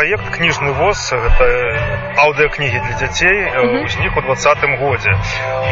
Праект 0.00 0.30
кніжны 0.32 0.72
воз 0.80 0.96
гэта 1.12 1.46
аўдыокнігі 2.24 2.78
для 2.86 2.94
дзяцей 3.04 3.36
узнік 3.84 4.16
у 4.16 4.22
двадцатым 4.24 4.80
годзе 4.80 5.12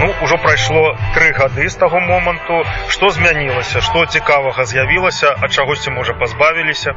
ну 0.05 0.13
ўжо 0.21 0.37
прайшло 0.37 0.93
тры 1.17 1.33
гады 1.33 1.65
з 1.73 1.81
таго 1.81 1.97
моманту 2.05 2.61
што 2.93 3.09
змянілася 3.09 3.81
што 3.81 4.05
цікавага 4.05 4.69
з'явілася? 4.69 5.33
Ад 5.41 5.53
чагосьці 5.53 5.91
можа 5.91 6.13
пазбавіліся? 6.13 6.93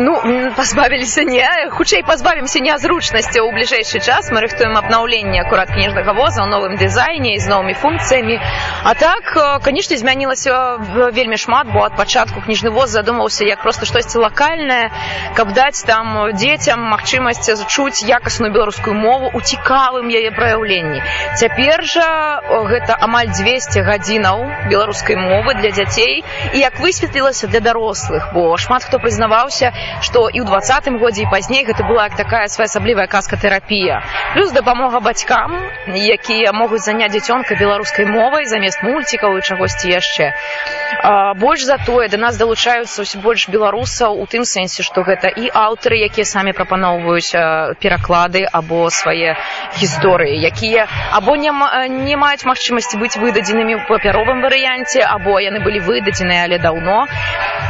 Ну, 0.00 0.12
пазбавіліся 0.56 1.22
не, 1.24 1.48
хутчэй 1.72 2.02
пазбавімся 2.04 2.60
нязручнасці 2.60 3.40
ў 3.40 3.48
бліжэйшы 3.56 4.00
час. 4.04 4.28
Мы 4.30 4.44
рыхтуем 4.44 4.76
абнаўленне 4.76 5.40
акурат 5.40 5.72
кніжнага 5.72 6.12
воза 6.12 6.44
ў 6.44 6.48
новым 6.52 6.76
дызайне 6.76 7.38
з 7.40 7.48
новымі 7.48 7.72
функцыямі. 7.72 8.36
А 8.84 8.94
так, 8.94 9.32
э, 9.36 9.64
канешне, 9.64 9.96
змянілася 9.96 10.76
вельмі 11.12 11.36
шмат, 11.36 11.72
бо 11.72 11.86
ад 11.88 11.96
пачатку 11.96 12.44
кніжны 12.44 12.70
воз 12.70 12.90
задумаўся 12.90 13.44
як 13.48 13.62
проста 13.62 13.86
штосьці 13.86 14.18
лакальнае, 14.18 14.90
каб 15.34 15.52
даць 15.52 15.82
там 15.86 16.32
дзецям 16.66 16.82
магчымасць 16.90 17.46
чуць 17.70 18.02
якасную 18.02 18.50
беларускую 18.50 18.94
мову 18.98 19.30
у 19.38 19.40
цікавым 19.40 20.10
яе 20.10 20.30
праяўленні. 20.34 20.98
Цяпер 21.38 21.84
жа 21.86 22.06
гэта 22.42 22.96
амаль 23.06 23.30
200 23.30 23.86
гадзінаў 23.86 24.42
беларускай 24.66 25.14
мовы 25.14 25.54
для 25.54 25.70
дзяцей 25.70 26.24
і 26.26 26.58
як 26.58 26.80
высветлілася 26.82 27.46
для 27.46 27.60
дарослых, 27.60 28.34
бо 28.34 28.56
шмат 28.58 28.82
хто 28.82 28.98
прызнаваўся, 28.98 29.70
што 30.02 30.26
і 30.26 30.42
ў 30.42 30.44
двадцатым 30.50 30.98
годзе 30.98 31.22
і 31.22 31.30
пазней 31.30 31.62
гэта 31.62 31.86
была 31.86 32.10
як 32.10 32.18
такая 32.18 32.50
своеасаблівая 32.50 33.06
казкатэрапія. 33.06 34.02
Плюс 34.34 34.50
дапамога 34.50 34.98
бацькам, 34.98 35.54
якія 35.86 36.50
могуць 36.50 36.82
заняць 36.82 37.14
дзіцёнка 37.14 37.54
беларускай 37.54 38.10
мовай 38.10 38.50
замест 38.50 38.82
мульцікаў 38.82 39.38
і 39.38 39.46
чагосьці 39.46 39.86
яшчэ. 39.94 40.34
Больш 41.38 41.62
за 41.62 41.78
тое 41.78 42.10
да 42.10 42.18
нас 42.18 42.34
далучаюцца 42.42 43.06
ўсё 43.06 43.22
больш 43.22 43.46
беларусаў 43.46 44.18
у 44.18 44.26
тым 44.26 44.42
сэнсе, 44.42 44.82
што 44.82 45.06
гэта 45.06 45.30
і 45.30 45.46
аўтары, 45.54 46.02
якія 46.10 46.26
самі 46.26 46.55
прапаноўваюць 46.56 47.76
пераклады 47.82 48.46
або 48.50 48.88
свае 48.90 49.36
гісторыі, 49.78 50.40
якія 50.40 50.88
або 51.12 51.36
не, 51.36 51.52
не 51.88 52.16
маюць 52.16 52.44
магчымасці 52.48 52.98
быць 52.98 53.16
выдадзенымі 53.20 53.76
ў 53.76 53.82
папяровым 53.88 54.40
варыянце, 54.42 55.04
або 55.04 55.38
яны 55.40 55.60
былі 55.60 55.80
выдадзеныя, 55.84 56.48
але 56.48 56.58
даўно. 56.58 57.06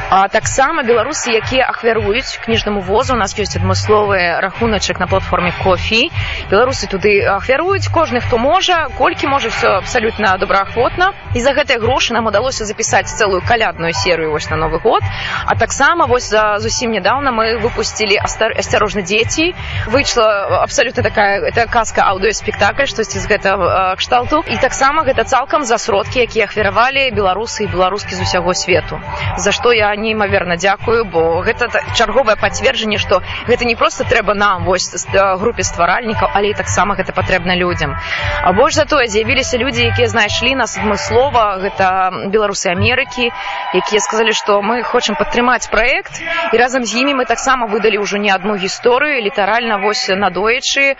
А 0.08 0.28
таксама 0.28 0.82
беларусы, 0.86 1.34
якія 1.34 1.66
ахвяруюць 1.66 2.38
кніжнаму 2.44 2.80
возу, 2.80 3.14
у 3.14 3.18
нас 3.18 3.34
ёсць 3.34 3.58
адмысловы 3.58 4.38
рахуначак 4.38 5.00
на 5.02 5.06
платформе 5.10 5.50
кофі. 5.50 6.12
Беларусы 6.50 6.86
туды 6.86 7.26
ахвяруюць 7.26 7.90
кожны, 7.90 8.20
хто 8.22 8.38
можа, 8.38 8.86
колькі 8.98 9.26
можа 9.26 9.50
все 9.50 9.82
абсалютна 9.82 10.36
добраахвотна. 10.38 11.10
І 11.34 11.42
за 11.42 11.58
гэтыя 11.58 11.82
грошы 11.82 12.14
нам 12.14 12.30
удалося 12.30 12.64
запісаць 12.64 13.10
цэлую 13.10 13.42
калядную 13.42 13.92
серыю 13.92 14.30
вось 14.30 14.48
на 14.50 14.56
новы 14.56 14.78
год. 14.78 15.02
А 15.44 15.56
таксама 15.58 16.06
вось 16.06 16.30
за 16.30 16.58
зусім 16.62 16.94
нядаўна 16.94 17.34
мы 17.34 17.58
выпусцілі 17.58 18.22
«Астар- 18.22 18.54
асцярожна 18.76 19.00
дзеці. 19.02 19.54
Выйшла 19.88 20.60
абсалютна 20.60 21.02
такая 21.02 21.40
это 21.40 21.66
казка 21.66 22.04
аўдыёспектакль, 22.12 22.84
штосьці 22.84 23.18
з 23.18 23.26
гэтага 23.26 23.64
э, 23.64 23.96
кшталту. 23.96 24.44
І 24.44 24.56
таксама 24.60 25.02
гэта 25.04 25.24
цалкам 25.24 25.64
за 25.64 25.78
сродкі, 25.78 26.20
якія 26.20 26.44
ахвяравалі 26.44 27.08
беларусы 27.16 27.64
і 27.64 27.72
беларускі 27.72 28.14
з 28.14 28.20
усяго 28.20 28.52
свету. 28.52 29.00
За 29.40 29.52
што 29.52 29.72
я 29.72 29.96
неймаверна 29.96 30.56
дзякую, 30.56 31.04
бо 31.08 31.40
гэта 31.40 31.72
та- 31.72 31.84
чарговае 31.96 32.36
пацверджанне, 32.36 32.98
што 32.98 33.22
гэта 33.48 33.64
не 33.64 33.76
проста 33.76 34.04
трэба 34.04 34.34
нам 34.34 34.64
вось 34.64 34.92
э, 34.92 35.36
групе 35.40 35.64
стваральнікаў, 35.64 36.28
але 36.34 36.52
таксама 36.52 36.96
гэта 37.00 37.16
патрэбна 37.16 37.56
людзям. 37.56 37.96
А 38.44 38.52
больш 38.52 38.74
за 38.74 38.84
тое 38.84 39.08
з'явіліся 39.08 39.56
людзі, 39.56 39.88
якія 39.88 40.08
знайшлі 40.08 40.52
нас 40.54 40.76
адмыслова, 40.76 41.64
гэта 41.64 42.28
беларусы 42.28 42.68
Амерыкі, 42.76 43.32
якія 43.72 44.00
сказалі, 44.04 44.36
што 44.36 44.60
мы 44.60 44.82
хочам 44.82 45.16
падтрымаць 45.16 45.68
праект 45.72 46.20
і 46.52 46.56
разам 46.60 46.84
з 46.84 47.00
імі 47.00 47.22
мы 47.22 47.24
таксама 47.24 47.66
выдалі 47.66 48.04
ўжо 48.04 48.18
не 48.20 48.28
адну 48.28 48.56
гісторыю, 48.66 49.22
літаральна 49.22 49.78
вось 49.78 50.08
надоечы 50.10 50.96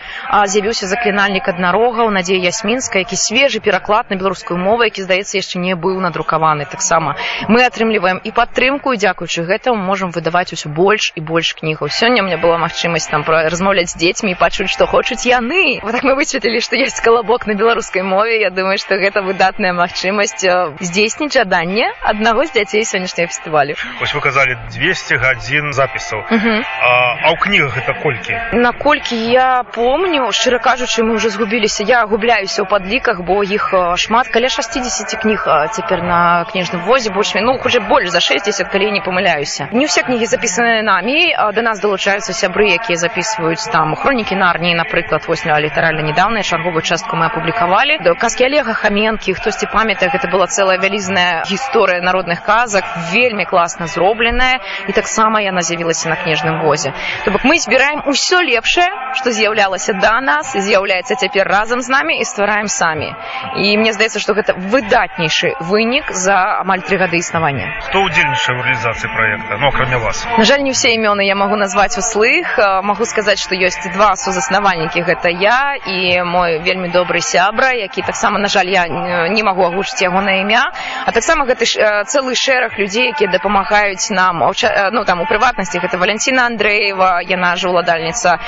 з'явіўся 0.47 0.87
заклінальнік 0.87 1.47
аднарогаў 1.51 2.09
Надзея 2.15 2.39
Ясмінска, 2.47 2.99
які 3.03 3.15
свежы 3.19 3.59
пераклад 3.59 4.07
на 4.09 4.15
беларускую 4.15 4.57
мову, 4.57 4.83
які 4.87 5.03
здаецца 5.03 5.37
яшчэ 5.37 5.59
не 5.59 5.75
быў 5.75 5.99
надрукаваны 5.99 6.65
таксама. 6.65 7.15
Мы 7.51 7.67
атрымліваем 7.67 8.21
і 8.23 8.31
падтрымку 8.31 8.93
і 8.93 8.97
дзякуючы 8.97 9.43
гэтаму 9.43 9.77
можам 9.83 10.11
выдаваць 10.15 10.53
усё 10.55 10.69
больш 10.71 11.11
і 11.15 11.21
больш 11.21 11.53
кнігаў. 11.59 11.89
Сёння 11.91 12.23
меня 12.23 12.37
была 12.37 12.57
магчымасць 12.57 13.09
там 13.11 13.23
пра- 13.27 13.49
размаўляць 13.49 13.91
з 13.91 13.97
дзецьмі 13.99 14.31
і 14.31 14.39
пачуць, 14.39 14.69
што 14.71 14.87
хочуць 14.87 15.25
яны. 15.27 15.79
Вот 15.83 15.91
так 15.91 16.03
мы 16.03 16.15
высветлілі, 16.15 16.61
што 16.63 16.75
ёсць 16.79 17.01
калабок 17.03 17.47
на 17.47 17.53
беларускай 17.53 18.01
мове. 18.03 18.39
Я 18.39 18.49
думаю, 18.49 18.77
што 18.77 18.95
гэта 18.95 19.21
выдатная 19.21 19.73
магчымасць 19.73 20.39
здзейсніць 20.79 21.33
жаданне 21.33 21.91
аднаго 22.03 22.45
з 22.45 22.51
дзяцей 22.53 22.85
сённяшняга 22.85 23.27
фестывалю. 23.27 23.75
вось 23.99 24.13
вы 24.15 24.21
казалі 24.21 24.55
200 24.71 25.17
гадзін 25.17 25.73
запісаў 25.73 26.23
а, 26.29 27.27
а 27.27 27.31
ў 27.33 27.37
кнігах 27.57 27.73
гэта 27.75 27.93
колькі 28.01 28.33
Наколькі 28.53 29.15
я 29.15 29.63
помню, 29.63 30.31
шчыра 30.31 30.59
кажучы, 30.59 31.03
мы 31.03 31.17
ўжо 31.17 31.29
згубіліся. 31.29 31.83
Я 31.83 32.05
губляюся 32.05 32.61
ў 32.63 32.69
падліках, 32.69 33.21
бо 33.21 33.41
іх 33.43 33.73
э, 33.73 33.97
шмат, 33.97 34.27
каля 34.27 34.49
60 34.49 35.21
кніг 35.21 35.47
цяпер 35.73 36.03
на 36.03 36.45
кніжным 36.51 36.85
возе 36.85 37.09
больш 37.09 37.33
ну 37.35 37.57
хутчэй 37.57 37.81
больш 37.81 38.09
за 38.09 38.19
60, 38.19 38.67
калі 38.69 38.91
не 38.91 39.01
памыляюся. 39.01 39.69
Не 39.71 39.85
ўсе 39.85 40.03
кнігі 40.03 40.25
запісаныя 40.25 40.81
намі, 40.83 41.33
а 41.33 41.51
да 41.51 41.61
нас 41.61 41.79
далучаюцца 41.79 42.33
сябры, 42.33 42.69
якія 42.77 42.97
записываюць 42.97 43.65
там 43.71 43.95
хронікі 43.95 44.35
нарніі, 44.35 44.77
напрыклад, 44.77 45.25
вось 45.27 45.45
на 45.45 45.59
літаральна 45.59 46.01
нядаўна 46.01 46.43
чарговую 46.43 46.81
частку 46.81 47.17
мы 47.17 47.27
апублікавалі. 47.27 47.99
Да, 48.03 48.13
казкі 48.13 48.45
Олега 48.45 48.73
Хаменкі, 48.73 49.33
хтосьці 49.33 49.67
памятае, 49.73 50.09
гэта 50.13 50.29
была 50.29 50.47
цэлая 50.47 50.77
вялізная 50.77 51.43
гісторыя 51.49 52.01
народных 52.01 52.43
казак, 52.45 52.85
вельмі 53.11 53.45
класна 53.45 53.87
зробленая 53.87 54.59
і 54.87 54.91
таксама 54.91 55.41
яна 55.41 55.61
з'явілася 55.61 56.09
на 56.09 56.15
кніжным 56.15 56.61
возе. 56.61 56.93
То 57.25 57.31
мы 57.43 57.59
збіраем 57.59 58.01
усё 58.05 58.41
лепшае, 58.41 58.89
што 59.17 59.33
з'яўлялася 59.33 59.93
да 59.97 60.21
нас 60.21 60.55
і 60.55 60.61
з'яўляецца 60.61 61.17
цяпер 61.17 61.47
разам 61.47 61.81
з 61.81 61.89
намі 61.89 62.17
і 62.21 62.25
ствараем 62.25 62.67
самі. 62.67 63.13
І 63.57 63.77
мне 63.77 63.93
здаецца, 63.93 64.19
што 64.21 64.37
гэта 64.37 64.53
выдатнейшы 64.53 65.57
вынік 65.59 66.11
за 66.13 66.61
амаль 66.61 66.85
тры 66.85 67.01
гады 67.01 67.17
існавання. 67.17 67.81
хто 67.89 68.05
ўдзельнічае 68.05 68.53
ў 68.53 68.61
рэалізацыі 68.61 69.09
праекта 69.13 69.57
ну 69.57 69.67
акрамя 69.67 69.97
вас 69.97 70.27
На 70.37 70.43
жаль, 70.43 70.61
не 70.61 70.71
ўсе 70.71 70.93
імёны 70.93 71.25
я 71.25 71.35
магу 71.35 71.55
назваць 71.55 71.97
услых. 71.97 72.59
Э, 72.59 72.81
Магу 72.81 73.05
сказаць, 73.05 73.39
што 73.41 73.55
ёсць 73.55 73.81
два 73.93 74.15
сузаснавальнікі 74.15 75.01
гэта 75.01 75.29
я 75.29 75.75
і 75.75 76.21
мой 76.23 76.59
вельмі 76.59 76.89
добры 76.89 77.21
сябра, 77.21 77.71
які 77.73 78.01
таксама 78.01 78.39
на 78.39 78.47
жаль 78.47 78.69
я 78.69 78.85
э, 78.85 79.29
не 79.33 79.43
магу 79.43 79.65
агучыць 79.65 80.01
яго 80.01 80.21
на 80.21 80.41
імя. 80.41 80.71
А 81.05 81.11
таксама 81.11 81.45
гэты 81.45 81.65
э, 81.65 82.03
цэлы 82.05 82.35
шэраг 82.35 82.77
людзей, 82.77 83.09
якія 83.09 83.31
дапамагаюць 83.31 84.09
нам 84.11 84.43
ну 84.91 85.05
там 85.05 85.21
у 85.21 85.25
прыватнасці 85.25 85.79
гэта 85.79 85.97
Валянціна 85.97 86.45
Андрэева, 86.45 87.21
яна 87.25 87.55
ж 87.55 87.69
уладальніца 87.69 88.39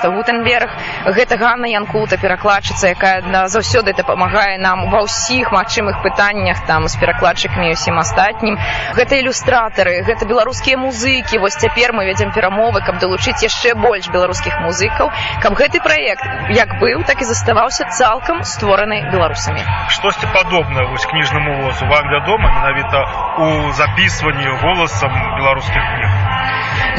выдавецтва 0.00 0.10
Гутенберг. 0.10 0.70
Гэта 1.06 1.36
Ганна 1.36 1.66
Янкута, 1.66 2.16
перакладчыца, 2.16 2.88
якая 2.88 3.22
заўсёды 3.48 3.92
дапамагае 3.94 4.58
нам 4.58 4.90
ва 4.90 5.04
ўсіх 5.04 5.52
магчымых 5.52 6.02
пытаннях 6.02 6.66
там 6.66 6.88
з 6.88 6.96
перакладчыкамі 6.96 7.72
ўсім 7.72 7.98
астатнім. 7.98 8.58
Гэта 8.96 9.20
ілюстратары, 9.20 10.02
гэта 10.04 10.26
беларускія 10.26 10.76
музыкі. 10.78 11.38
Вось 11.38 11.56
цяпер 11.56 11.92
мы 11.92 12.06
вядзем 12.06 12.32
перамовы, 12.32 12.80
каб 12.84 12.98
далучыць 12.98 13.42
яшчэ 13.42 13.74
больш 13.74 14.08
беларускіх 14.08 14.60
музыкаў, 14.60 15.12
каб 15.42 15.52
гэты 15.54 15.80
праект 15.80 16.24
як 16.50 16.80
быў, 16.80 17.04
так 17.04 17.20
і 17.20 17.24
заставаўся 17.24 17.88
цалкам 17.90 18.44
створаны 18.44 19.10
беларусамі. 19.10 19.64
штосьці 19.88 20.26
падобнае 20.32 20.86
вось 20.90 21.06
кніжнаму 21.06 21.64
возу 21.64 21.86
вам 21.86 22.04
вядома 22.08 22.46
менавіта 22.48 23.04
у 23.38 23.72
записыванні 23.72 24.48
голасам 24.62 25.12
беларускіх 25.36 25.82
кніг 25.82 26.19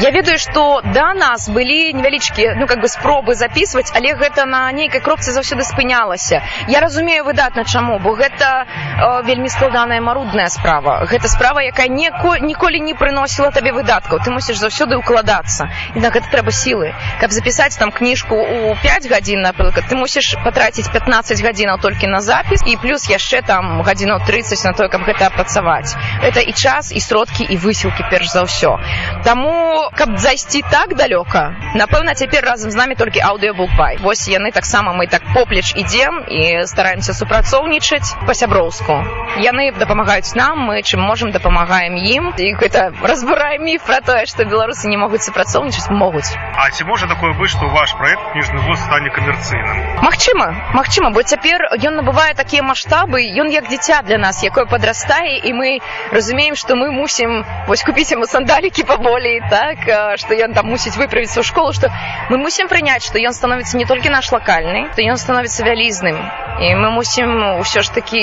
Я 0.00 0.10
ведаю, 0.10 0.38
што 0.38 0.80
да 0.82 1.12
нас 1.14 1.48
былі 1.48 1.92
невялічкія 1.92 2.54
ну 2.56 2.66
как 2.66 2.80
бы 2.80 2.88
спробы 2.88 3.34
записываць, 3.34 3.92
але 3.94 4.14
гэта 4.18 4.46
на 4.46 4.72
нейкай 4.72 5.00
кропцы 5.00 5.30
заўсёды 5.30 5.62
спынялася. 5.62 6.42
Я 6.66 6.80
разумею 6.80 7.24
выдатна 7.24 7.64
чаму, 7.64 7.98
бо 7.98 8.16
гэта 8.16 8.66
э, 8.66 9.22
вельмі 9.22 9.48
складаная 9.48 10.00
марудная 10.00 10.48
справа. 10.48 11.04
Гэта 11.06 11.28
справа, 11.28 11.62
якая 11.62 11.88
неко, 11.88 12.36
ніколі 12.36 12.80
не 12.80 12.94
прыносіла 12.94 13.50
табе 13.50 13.72
выдаткаў. 13.72 14.18
Ты 14.24 14.32
мусіш 14.32 14.58
заўсёды 14.58 14.96
ўкладацца. 14.98 15.68
І 15.94 16.00
на 16.00 16.10
гэта 16.10 16.26
трэба 16.32 16.50
сілы. 16.50 16.94
Каб 17.20 17.30
запісаць 17.30 17.76
там 17.76 17.92
кніжку 17.92 18.34
у 18.34 18.74
5 18.82 19.06
гадзін, 19.06 19.42
напрыклад, 19.42 19.86
ты 19.86 19.94
мусіш 19.94 20.34
патраціць 20.44 20.88
15 20.88 21.42
гадзінаў 21.42 21.78
толькі 21.78 22.06
на 22.08 22.20
запіс 22.20 22.64
і 22.66 22.76
плюс 22.76 23.08
яшчэ 23.08 23.42
там 23.46 23.82
гадзінаў 23.82 24.24
30 24.26 24.64
на 24.64 24.72
тое, 24.72 24.88
каб 24.88 25.06
гэта 25.06 25.30
апрацаваць. 25.30 25.94
Это 26.22 26.40
і 26.40 26.52
час, 26.52 26.92
і 26.92 27.00
сродкі, 27.00 27.44
і 27.44 27.56
высілкі 27.56 28.02
перш 28.10 28.32
за 28.32 28.42
ўсё. 28.42 28.80
Таму 29.24 29.31
Таму 29.32 29.88
каб 29.96 30.18
зайсці 30.20 30.60
так 30.70 30.92
далёка 30.92 31.56
напэўна 31.72 32.12
цяпер 32.14 32.44
разам 32.44 32.70
з 32.70 32.76
намі 32.76 32.94
толькі 33.00 33.24
аўдыобукбай 33.24 33.96
вось 34.04 34.28
яны 34.28 34.52
таксама 34.52 34.92
мы 34.92 35.06
так 35.08 35.24
поплеч 35.32 35.72
ідзем 35.72 36.20
і 36.28 36.66
стараемся 36.68 37.16
супрацоўнічаць 37.16 38.12
па-сяброўску 38.28 38.92
яны 39.40 39.72
дапамагаюць 39.72 40.36
нам 40.36 40.68
мы 40.68 40.82
чым 40.84 41.00
можам 41.00 41.32
дапамагаем 41.32 41.96
ім 41.96 42.28
і 42.36 42.48
гэта 42.60 42.92
разбураем 43.00 43.64
міф 43.64 43.88
пра 43.88 44.00
тое 44.04 44.26
што 44.28 44.44
беларусы 44.44 44.92
не 44.92 45.00
могуць 45.00 45.24
супрацоўнічаць 45.24 45.88
могуць 45.88 46.28
А 46.52 46.68
ці 46.68 46.84
можа 46.84 47.08
такое 47.08 47.32
быць 47.32 47.56
што 47.56 47.72
ваш 47.72 47.96
праект 47.96 48.20
кніжны 48.36 48.60
воз 48.68 48.84
стане 48.84 49.08
камерцыйным 49.16 50.04
Магчыма 50.04 50.52
Магчыма 50.76 51.08
бо 51.16 51.24
цяпер 51.24 51.72
ён 51.80 52.04
набывае 52.04 52.36
такія 52.36 52.60
маштабы 52.68 53.24
ён 53.40 53.48
як 53.48 53.72
дзіця 53.72 54.02
для 54.04 54.20
нас 54.20 54.44
якое 54.44 54.68
падрастае 54.68 55.40
і 55.40 55.56
мы 55.56 55.80
разумеем 56.12 56.54
што 56.54 56.76
мы 56.76 56.92
мусім 56.92 57.40
вось 57.64 57.82
купіць 57.88 58.12
яму 58.12 58.28
сандалікі 58.28 58.84
паболей 59.22 59.40
так 59.50 60.18
што 60.18 60.34
ён 60.34 60.54
там 60.54 60.66
мусіць 60.66 60.96
выправіць 60.96 61.30
сваю 61.30 61.44
школу 61.44 61.72
што 61.72 61.88
мы 62.30 62.38
мусім 62.38 62.68
прыняць 62.68 63.06
што 63.06 63.18
ён 63.18 63.32
становіцца 63.32 63.78
не 63.78 63.84
толькі 63.86 64.10
наш 64.10 64.32
лакальны 64.32 64.90
то 64.96 65.02
ён 65.02 65.16
становіцца 65.16 65.62
вялізным 65.62 66.18
і 66.62 66.74
мы 66.74 66.90
мусім 66.90 67.60
ўсё 67.62 67.82
ж 67.82 67.92
такі 67.94 68.22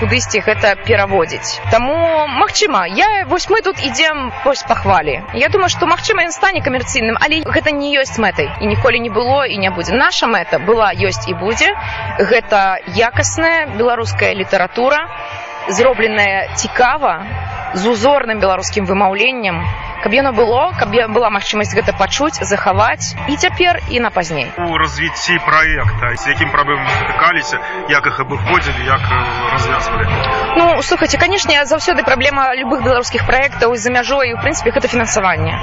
кудысьці 0.00 0.40
гэта 0.44 0.76
пераводзіць 0.84 1.60
Таму 1.70 1.96
Магчыма 2.36 2.86
я 2.86 3.24
вось 3.26 3.48
мы 3.48 3.62
тут 3.62 3.80
ідзем 3.80 4.32
вось 4.44 4.62
пахвалі 4.62 5.22
Я 5.34 5.48
думаю 5.48 5.68
што 5.68 5.86
магчыма 5.86 6.28
ён 6.28 6.32
стане 6.32 6.60
камерцыйным 6.60 7.16
але 7.20 7.40
гэта 7.42 7.72
не 7.72 7.96
ёсць 7.96 8.18
мэтай. 8.18 8.48
І 8.60 8.66
ніколі 8.66 9.00
не 9.00 9.10
было 9.10 9.46
і 9.46 9.56
не 9.56 9.70
будзе 9.70 9.96
наша 9.96 10.26
мэта 10.26 10.58
была 10.58 10.92
ёсць 10.92 11.28
і 11.28 11.34
будзе 11.34 11.72
гэта 12.20 12.78
якасная 12.86 13.66
беларуская 13.76 14.34
літаратура 14.34 15.08
зробленая 15.68 16.54
цікава 16.54 17.24
з 17.74 17.88
узорным 17.88 18.38
беларускім 18.38 18.86
вымаўленнем 18.86 19.64
каб 20.06 20.14
яно 20.14 20.30
было 20.30 20.70
каб 20.78 20.94
я 20.94 21.08
была 21.10 21.34
магчымасць 21.34 21.74
гэта 21.74 21.90
пачуць 21.98 22.38
захаваць 22.38 23.18
і 23.26 23.34
цяпер 23.34 23.82
і 23.90 23.98
на 23.98 24.10
пазней. 24.14 24.46
У 24.54 24.78
развіцці 24.78 25.34
праекта 25.42 26.14
з 26.14 26.30
якім 26.30 26.52
праблемам 26.54 26.86
стыкаліся 26.86 27.58
як 27.90 28.06
іх 28.06 28.20
абыходзілі 28.22 28.86
як 28.86 29.02
развязвалі? 29.50 30.06
Ну 30.62 30.82
слухайте 30.82 31.18
канешне 31.18 31.58
заўсёды 31.66 32.06
праблема 32.06 32.54
любых 32.54 32.86
беларускіх 32.86 33.26
праектаў 33.26 33.74
з-за 33.74 33.90
мяжой 33.90 34.30
у 34.30 34.38
прынцыпе 34.38 34.70
гэта 34.70 34.86
фінансаванне. 34.86 35.58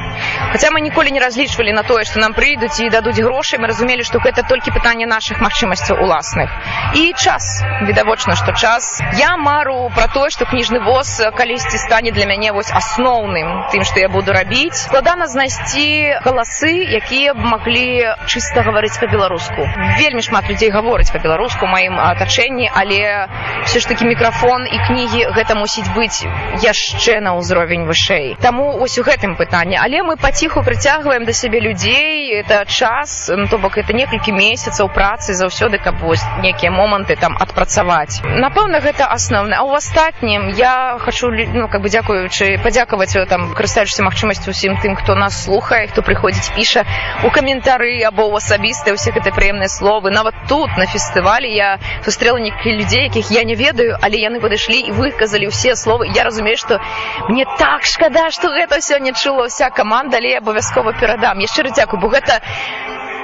Хаця 0.51 0.75
мы 0.75 0.84
ніколі 0.84 1.16
не 1.16 1.24
разлічвалі 1.24 1.72
на 1.72 1.88
тое 1.88 2.04
што 2.04 2.19
нам 2.19 2.36
прыйдуць 2.36 2.84
і 2.84 2.92
дадуць 2.92 3.24
грошы 3.24 3.63
мы 3.63 3.72
разумелі 3.72 4.04
што 4.04 4.19
гэта 4.19 4.44
толькі 4.44 4.75
пытанне 4.75 5.07
нашых 5.07 5.39
магчымасцяў 5.39 6.04
уласных. 6.04 6.51
І 7.00 7.16
час. 7.16 7.63
Відавочна 7.88 8.36
што 8.36 8.51
час. 8.51 9.00
Я 9.16 9.38
мару 9.39 9.88
пра 9.96 10.12
тое 10.12 10.28
што 10.36 10.44
кніжны 10.44 10.84
воз 10.84 11.24
калісьці 11.31 11.80
стане 11.80 12.12
для 12.12 12.28
мяне 12.28 12.51
вось 12.51 12.75
асноўным 12.75 13.72
тым 13.72 13.88
што 13.88 14.04
я 14.04 14.12
буду 14.12 14.33
рабіць 14.34 14.76
складана 14.76 15.28
знайсці 15.28 16.18
галасы 16.26 16.74
якія 17.00 17.34
б 17.34 17.42
маглі 17.54 18.18
чыста 18.26 18.66
гаварыць 18.66 18.98
па-беларуску. 18.98 19.68
Вельмі 20.02 20.22
шмат 20.26 20.50
людзей 20.50 20.74
гаворыць 20.74 21.14
па-беларуску 21.14 21.70
маім 21.70 22.00
атачэнні 22.02 22.70
але 22.74 23.30
все 23.66 23.80
ж 23.80 23.88
таки 23.88 24.06
мікрафон 24.06 24.66
і 24.66 24.78
кнігі 24.88 25.22
гэта 25.38 25.56
мусіць 25.56 25.90
быць 25.94 26.26
яшчэ 26.62 27.20
на 27.22 27.38
ўзровень 27.38 27.86
вышэй. 27.86 28.36
Таму 28.42 28.74
ось 28.82 28.98
у 28.98 29.06
гэтым 29.06 29.38
пытанне 29.38 29.78
але 29.78 30.02
мы 30.02 30.18
паціху 30.18 30.64
прыцягваем 30.64 31.26
да 31.26 31.34
сябе 31.34 31.60
людзей. 31.60 32.34
Это 32.34 32.66
час 32.66 33.30
то 33.50 33.58
бок 33.58 33.78
это 33.78 33.94
некалькі 33.94 34.34
месяцаў 34.34 34.90
працы 34.90 35.34
заўсёды 35.34 35.78
каб 35.78 36.02
вось 36.02 36.26
некія 36.42 36.72
моманты 36.72 37.16
там 37.16 37.38
адпрацаваць. 37.40 38.22
Напэўна 38.24 38.82
гэта 38.82 39.06
асноўна 39.06 39.62
а 39.62 39.64
у 39.64 39.74
астатнім 39.74 40.50
я 40.58 40.98
хочу 41.00 41.30
ну 41.30 41.68
как 41.68 41.82
бы 41.82 41.90
дзякуючы 41.90 42.58
падзякаваць 42.64 43.14
там 43.30 43.54
карыстаючыся 43.54 44.04
магчымасць 44.13 44.45
усім 44.48 44.77
тым 44.77 44.94
хто 44.95 45.15
нас 45.18 45.33
слухае 45.44 45.88
хто 45.89 46.06
прыходзіць 46.06 46.54
піша 46.54 46.86
у 47.25 47.31
каментары 47.33 47.98
або 48.06 48.30
ў 48.30 48.38
асабістыя 48.38 48.94
ўсе 48.94 49.10
гэты 49.10 49.33
прыемныя 49.33 49.65
словы. 49.74 50.13
Нават 50.13 50.38
тут 50.45 50.69
на 50.77 50.86
фестывалі 50.86 51.50
я 51.50 51.81
сустрэла 52.06 52.38
некалькі 52.38 52.77
людзей 52.77 53.10
якіх 53.10 53.33
я 53.33 53.42
не 53.42 53.57
ведаю 53.57 53.98
але 53.98 54.21
яны 54.21 54.38
падышлі 54.38 54.77
і 54.86 54.94
выказалі 54.94 55.50
ўсе 55.50 55.74
словы 55.74 56.13
я 56.13 56.30
разумею 56.30 56.62
што 56.62 56.77
мне 57.25 57.50
так 57.57 57.89
шкада 57.89 58.30
што 58.30 58.54
гэта 58.54 58.77
сёння 58.86 59.18
чула 59.18 59.50
ўся 59.50 59.74
каманда 59.74 60.21
але 60.21 60.38
абавязкова 60.38 60.94
перадам 61.01 61.42
я 61.42 61.50
шчыра 61.50 61.74
дзякую 61.74 61.98
бо 61.98 62.13
гэта 62.13 62.38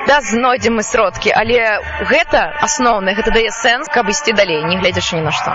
да 0.08 0.22
знойдзем 0.22 0.80
мы 0.80 0.84
сродкі 0.84 1.32
але 1.36 1.80
гэта 2.10 2.54
асноўна 2.66 3.14
гэта 3.18 3.32
дае 3.32 3.52
сэнс 3.52 3.90
каб 3.94 4.10
ісці 4.10 4.34
далей 4.34 4.64
не 4.64 4.78
гледзячы 4.80 5.20
ні 5.20 5.24
на 5.28 5.32
што. 5.32 5.52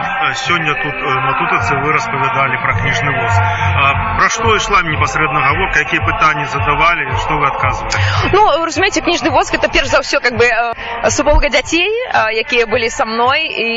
Сёння 0.47 0.75
тут 0.83 0.97
на 1.01 1.33
тутацы 1.41 1.75
вы 1.83 1.93
распавядалі 1.93 2.57
пра 2.63 2.73
кніжны 2.79 3.11
воз. 3.19 3.35
Пра 4.21 4.29
што 4.29 4.55
ішла 4.57 4.83
непасрэдна 4.83 5.41
гаворка 5.41 5.81
якія 5.81 6.01
пытанні 6.05 6.45
задавалі 6.47 7.05
што 7.25 7.33
вы 7.41 7.47
адказвалі 7.49 7.91
ну 8.33 8.65
разумееце 8.65 9.01
кніжны 9.01 9.31
воз 9.31 9.51
гэта 9.51 9.69
перш 9.73 9.89
за 9.89 10.01
ўсё 10.05 10.21
как 10.21 10.37
бы 10.39 10.47
суполга 11.11 11.49
дзяцей 11.49 11.91
якія 12.45 12.67
былі 12.67 12.91
са 12.91 13.05
мной 13.05 13.49
і 13.49 13.69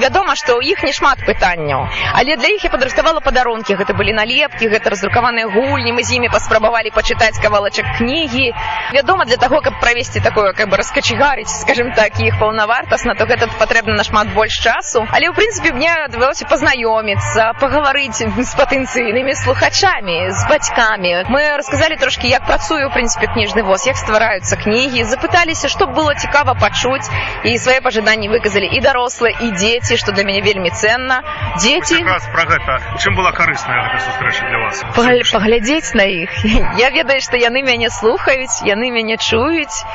вядома 0.00 0.36
што 0.36 0.56
ў 0.58 0.72
іх 0.72 0.82
не 0.82 0.92
шмат 0.92 1.20
пытанняў. 1.26 1.88
Але 2.14 2.36
для 2.36 2.48
іх 2.56 2.64
я 2.64 2.70
падраставала 2.70 3.20
падарункі. 3.20 3.76
Гэта 3.76 3.94
былі 3.94 4.12
налепкі 4.12 4.68
гэта 4.68 4.90
раздрукаваныя 4.90 5.48
гульні 5.48 5.92
мы 5.92 6.02
з 6.02 6.16
імі 6.16 6.28
паспрабавалі 6.32 6.90
пачытаць 6.94 7.38
кавалачак 7.42 7.98
кнігі. 7.98 8.52
Вядома 8.94 9.24
для 9.24 9.36
таго 9.36 9.60
каб 9.60 9.80
правесці 9.80 10.03
правесці 10.04 10.20
такое 10.20 10.52
как 10.52 10.68
бы 10.68 10.76
раскачегарыць 10.76 11.48
скажем 11.48 11.92
так 11.92 12.20
іх 12.20 12.38
паўнавартасна 12.38 13.14
то 13.14 13.24
гэта 13.24 13.48
патрэбна 13.58 13.94
нашмат 13.96 14.28
больш 14.34 14.52
часу. 14.60 15.06
Але 15.10 15.30
ў 15.30 15.34
прынцыпе 15.34 15.72
мне 15.72 15.92
давялося 16.12 16.44
пазнаёміцца 16.44 17.56
пагаварыць 17.60 18.20
з 18.20 18.50
патэнцыйнымі 18.56 19.32
слухачамі 19.34 20.30
з 20.30 20.40
бацькамі 20.48 21.24
мы 21.32 21.56
расказалі 21.56 21.96
трошки 21.96 22.28
як 22.28 22.44
працую 22.44 22.90
прынцыпе 22.92 23.32
кніжны 23.32 23.64
воз 23.64 23.86
як 23.86 23.96
ствараюцца 23.96 24.56
кнігі 24.60 25.04
запыталіся 25.08 25.72
што 25.72 25.86
было 25.86 26.14
цікава 26.14 26.54
пачуць 26.54 27.08
і 27.44 27.56
свае 27.56 27.80
пажаданні 27.80 28.28
выказалі 28.28 28.68
і 28.68 28.80
дарослыя 28.84 29.32
і 29.40 29.52
дзеці 29.56 29.96
што 29.96 30.12
для 30.12 30.24
мяне 30.28 30.44
вельмі 30.44 30.70
ценна 30.70 31.22
дзеці 31.56 32.04
пра 32.04 32.44
гэта 32.44 32.72
чым 33.00 33.16
была 33.16 33.32
карысная 33.32 33.96
сустрэча 34.04 34.44
для 34.52 34.58
вас 34.68 34.84
паглядзець 35.32 35.96
на 35.96 36.04
іх 36.04 36.44
я 36.84 36.90
ведаю 36.90 37.20
што 37.24 37.40
яны 37.40 37.64
мяне 37.64 37.88
слухаюць 37.88 38.60
яны 38.68 38.92
мяне 38.92 39.16
чуюць 39.16 39.93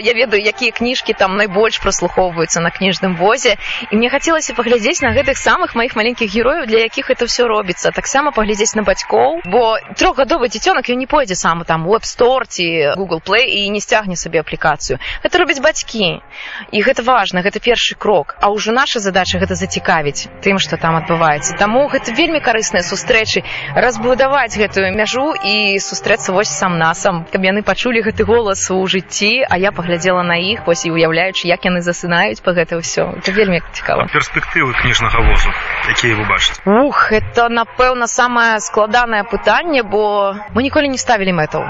я 0.00 0.12
ведаю 0.16 0.42
якія 0.42 0.72
кніжкі 0.72 1.12
там 1.12 1.36
найбольш 1.36 1.78
праслухоўваюцца 1.78 2.60
на 2.60 2.70
кніжным 2.70 3.16
возе. 3.16 3.56
І 3.90 3.96
мне 3.96 4.10
хацелася 4.10 4.54
паглядзець 4.54 5.02
на 5.02 5.12
гэтых 5.12 5.36
самых 5.36 5.74
маіх 5.76 5.96
маленькіх 5.96 6.32
герояў 6.32 6.66
для 6.66 6.78
якіх 6.88 7.10
это 7.10 7.26
все 7.26 7.44
робіцца. 7.44 7.90
Таксама 7.90 8.32
паглядзець 8.32 8.74
на 8.74 8.82
бацькоў. 8.82 9.40
Бо 9.44 9.78
трохгадовы 9.96 10.48
дзіцёнак 10.48 10.88
ён 10.88 10.98
не 10.98 11.06
пойдзе 11.06 11.34
сам 11.34 11.64
там 11.64 11.84
веб-стор 11.84 12.46
ці 12.46 12.96
google 12.96 13.20
play 13.20 13.44
і 13.44 13.70
не 13.70 13.80
сцягне 13.80 14.16
сабе 14.16 14.40
аплікацыю. 14.40 14.98
Это 15.22 15.38
робяць 15.38 15.60
бацькі. 15.60 16.24
І 16.72 16.82
гэта 16.82 17.04
важна 17.04 17.42
гэта 17.42 17.60
першы 17.60 17.94
крок. 17.94 18.36
А 18.40 18.48
ўжо 18.48 18.72
наша 18.72 19.00
задача 19.00 19.38
гэта 19.38 19.54
зацікавіць 19.54 20.28
тым 20.40 20.58
што 20.58 20.76
там 20.80 20.96
адбываецца. 20.96 21.56
Таму 21.60 21.88
гэта 21.92 22.16
вельмі 22.16 22.40
карысныя 22.40 22.82
сустрэчы. 22.82 23.44
Разбудаваць 23.76 24.56
гэтую 24.56 24.88
мяжу 24.96 25.36
і 25.36 25.76
сустрэцца 25.78 26.32
вось 26.32 26.48
сам 26.48 26.78
насам 26.78 27.26
каб 27.28 27.44
яны 27.44 27.62
пачулі 27.62 28.00
гэты 28.00 28.24
голас 28.24 28.70
у 28.70 28.80
жыцці 28.86 29.19
а 29.48 29.58
я 29.58 29.72
паглядзела 29.72 30.22
на 30.22 30.36
іх 30.40 30.66
вось 30.66 30.84
і 30.88 30.92
уяўляючы 30.96 31.46
як 31.50 31.64
яны 31.68 31.84
засынаюць 31.84 32.40
па 32.40 32.56
гэта 32.56 32.80
ўсё 32.80 33.20
это 33.20 33.32
вельмі 33.36 33.60
цікава 33.72 34.08
перспектывы 34.12 34.72
кніжнага 34.80 35.20
возу 35.28 35.50
якія 35.92 36.16
вы 36.16 36.24
бачыце 36.28 36.60
ух 36.64 37.12
это 37.12 37.48
напэўна 37.48 38.06
самае 38.06 38.60
складанае 38.60 39.24
пытанне 39.24 39.82
бо 39.82 40.34
мы 40.54 40.62
ніколі 40.62 40.88
не 40.88 40.98
ставілі 40.98 41.36
мэтаў 41.36 41.64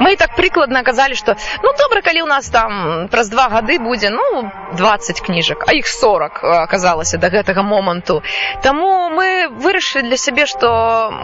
мы 0.00 0.16
так 0.16 0.34
прыкладна 0.36 0.82
казалі 0.82 1.14
што 1.14 1.36
ну 1.62 1.72
добра 1.76 2.00
калі 2.02 2.24
ў 2.24 2.28
нас 2.28 2.48
там 2.48 3.08
праз 3.08 3.28
два 3.28 3.48
гады 3.48 3.78
будзе 3.78 4.10
ну 4.10 4.48
20 4.76 5.20
кніжак 5.20 5.64
а 5.68 5.72
іх 5.76 5.86
40 5.86 6.44
аказалася 6.64 7.18
да 7.18 7.28
гэтага 7.28 7.62
моманту 7.62 8.22
Таму 8.62 9.01
мы 9.12 9.48
вырашылі 9.48 10.08
для 10.08 10.16
сябе 10.16 10.46
што 10.46 10.68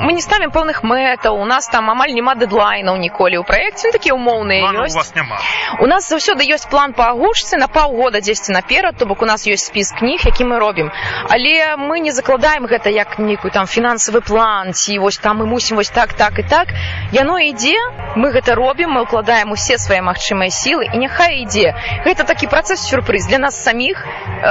мы 0.04 0.12
не 0.12 0.22
ставім 0.22 0.50
пэўных 0.54 0.82
мэтаў 0.84 1.40
у 1.40 1.44
нас 1.48 1.68
там 1.72 1.90
амаль 1.90 2.12
няма 2.12 2.34
дэдлайнаў 2.38 2.96
ніколі 3.00 3.40
ў 3.40 3.44
праекце 3.48 3.92
такі 3.94 4.12
умоўныя 4.16 4.72
ёсць 4.84 5.14
няма 5.16 5.38
у 5.80 5.88
нас 5.90 6.08
заўсёды 6.08 6.44
ёсць 6.44 6.68
план 6.68 6.92
па 6.92 7.10
агучцы 7.14 7.56
на 7.56 7.68
паўгода 7.68 8.20
дзесьці 8.20 8.52
наперад 8.52 8.98
то 8.98 9.06
бок 9.06 9.22
у 9.22 9.28
нас 9.30 9.46
ёсць 9.48 9.68
спіс 9.72 9.92
кніг 9.98 10.26
які 10.28 10.44
мы 10.44 10.58
робім 10.58 10.92
але 11.28 11.76
мы 11.76 12.00
не 12.04 12.12
закладаем 12.12 12.66
гэта 12.66 12.92
як 12.92 13.18
нейкую 13.18 13.50
там 13.52 13.66
фінансавы 13.66 14.20
план 14.20 14.72
ці 14.72 14.98
вось 14.98 15.18
там 15.18 15.42
мы 15.42 15.46
мусім 15.46 15.76
вось 15.76 15.90
так 15.90 16.12
так 16.12 16.38
і 16.38 16.42
так 16.42 16.74
яно 17.12 17.38
ідзе 17.38 17.76
мы 18.16 18.32
гэта 18.32 18.54
робім 18.54 18.96
мы 18.98 19.02
укладаем 19.02 19.52
усе 19.52 19.78
свае 19.78 20.02
магчымыя 20.02 20.50
сілы 20.50 20.88
і 20.92 20.96
няхай 20.98 21.42
ідзе 21.42 21.74
гэта 22.04 22.24
такі 22.24 22.46
працэс 22.46 22.84
сюрпрыз 22.88 23.26
для 23.26 23.38
нас 23.38 23.56
саміх 23.56 24.04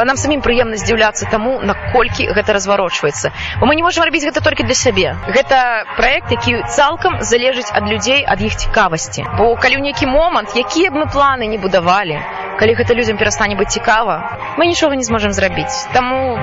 нам 0.05 0.17
самім 0.17 0.41
прыемна 0.41 0.77
здзіўляцца 0.77 1.29
таму 1.31 1.59
наколькі 1.61 2.31
гэта 2.33 2.53
разварочваецца 2.57 3.26
бо 3.59 3.65
мы 3.65 3.75
не 3.75 3.83
можам 3.83 4.05
рабіць 4.07 4.25
гэта 4.25 4.41
толькі 4.41 4.63
для 4.63 4.77
сябе 4.77 5.15
гэта 5.27 5.85
проект 5.97 6.31
які 6.31 6.63
цалкам 6.67 7.21
залежыць 7.21 7.71
ад 7.71 7.87
людзей 7.89 8.25
ад 8.27 8.41
іх 8.41 8.55
цікавасці 8.55 9.25
бо 9.37 9.55
калі 9.55 9.79
ў 9.79 9.81
нейкі 9.91 10.05
момант 10.11 10.55
якія 10.55 10.91
б 10.91 11.03
мы 11.03 11.05
планы 11.11 11.47
не 11.47 11.57
будавалі 11.57 12.19
калі 12.57 12.71
гэта 12.73 12.97
людзям 12.97 13.17
перастане 13.17 13.55
быць 13.55 13.73
цікава 13.73 14.57
мы 14.57 14.65
нічога 14.65 14.95
не 14.95 15.03
зможам 15.03 15.31
зрабіць 15.31 15.87
таму 15.93 16.37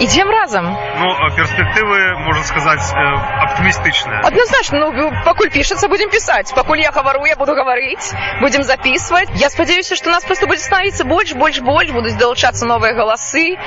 ідзем 0.00 0.28
разам 0.30 0.76
Ну, 0.98 1.08
перспектывы, 1.36 2.16
можна 2.24 2.42
сказаць, 2.44 2.92
э, 2.92 2.96
аптымістычныя. 3.44 4.20
Однозначно, 4.24 4.90
ну, 4.90 5.12
пакуль 5.24 5.50
пішацца, 5.52 5.88
будем 5.88 6.08
пісаць. 6.08 6.52
Пакуль 6.54 6.80
я 6.80 6.90
гавару, 6.90 7.26
я 7.26 7.36
буду 7.36 7.52
гаварыць, 7.52 8.14
будем 8.40 8.62
записывать. 8.62 9.28
Я 9.34 9.50
спадзяюся, 9.50 9.94
што 9.94 10.10
нас 10.10 10.24
просто 10.24 10.46
будзе 10.46 10.64
становіцца 10.64 11.04
больш, 11.04 11.34
больш, 11.34 11.60
больш, 11.60 11.90
будуць 11.90 12.16
далучацца 12.16 12.64
новыя 12.64 12.94
галасы, 12.94 13.58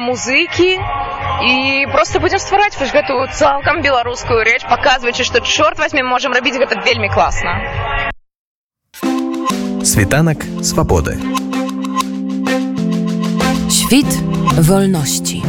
музыкі. 0.00 0.80
І 1.40 1.86
просто 1.92 2.20
будем 2.20 2.38
ствараць 2.38 2.76
вось 2.76 2.92
гэтую 2.92 3.26
цалкам 3.32 3.80
беларускую 3.80 4.44
рэч, 4.44 4.68
паказваючы, 4.68 5.24
што 5.24 5.40
чорт 5.40 5.78
возьме, 5.78 6.02
можам 6.04 6.32
рабіць 6.36 6.60
гэта 6.60 6.76
вельмі 6.84 7.08
класна. 7.08 7.56
Світанак 9.84 10.44
свабоды. 10.60 11.16
Świt 13.72 14.10
wolności. 14.68 15.40